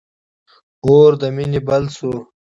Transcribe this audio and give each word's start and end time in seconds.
اور 0.85 1.11
د 1.21 1.23
مینی 1.35 1.61
بل 1.67 1.83
سو 1.97 2.11